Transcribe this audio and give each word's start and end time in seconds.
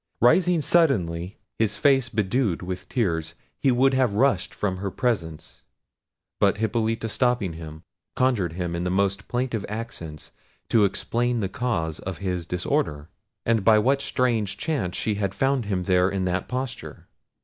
Rising 0.19 0.61
suddenly, 0.61 1.37
his 1.59 1.77
face 1.77 2.09
bedewed 2.09 2.63
with 2.63 2.89
tears, 2.89 3.35
he 3.59 3.71
would 3.71 3.93
have 3.93 4.15
rushed 4.15 4.51
from 4.51 4.77
her 4.77 4.89
presence; 4.89 5.61
but 6.39 6.57
Hippolita 6.57 7.07
stopping 7.07 7.53
him, 7.53 7.83
conjured 8.15 8.53
him 8.53 8.75
in 8.75 8.83
the 8.83 8.89
most 8.89 9.27
plaintive 9.27 9.63
accents 9.69 10.31
to 10.69 10.85
explain 10.85 11.39
the 11.39 11.49
cause 11.49 11.99
of 11.99 12.17
his 12.17 12.47
disorder, 12.47 13.09
and 13.45 13.63
by 13.63 13.77
what 13.77 14.01
strange 14.01 14.57
chance 14.57 14.97
she 14.97 15.13
had 15.21 15.35
found 15.35 15.65
him 15.65 15.83
there 15.83 16.09
in 16.09 16.25
that 16.25 16.47
posture. 16.47 17.07